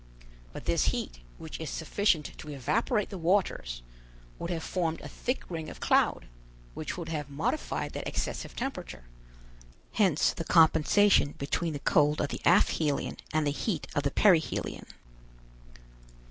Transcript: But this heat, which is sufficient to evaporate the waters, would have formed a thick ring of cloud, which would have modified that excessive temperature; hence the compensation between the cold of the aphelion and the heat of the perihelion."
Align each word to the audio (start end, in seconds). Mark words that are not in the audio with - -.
But 0.51 0.65
this 0.65 0.85
heat, 0.85 1.19
which 1.37 1.59
is 1.59 1.69
sufficient 1.69 2.35
to 2.39 2.49
evaporate 2.49 3.11
the 3.11 3.19
waters, 3.19 3.83
would 4.39 4.49
have 4.49 4.63
formed 4.63 4.99
a 5.01 5.07
thick 5.07 5.43
ring 5.47 5.69
of 5.69 5.79
cloud, 5.79 6.25
which 6.73 6.97
would 6.97 7.09
have 7.09 7.29
modified 7.29 7.93
that 7.93 8.07
excessive 8.07 8.55
temperature; 8.55 9.03
hence 9.91 10.33
the 10.33 10.43
compensation 10.43 11.33
between 11.37 11.73
the 11.73 11.77
cold 11.79 12.19
of 12.19 12.29
the 12.29 12.41
aphelion 12.45 13.17
and 13.31 13.45
the 13.45 13.51
heat 13.51 13.85
of 13.93 14.01
the 14.01 14.09
perihelion." 14.09 14.87